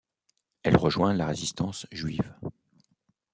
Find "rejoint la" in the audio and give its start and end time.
0.77-1.27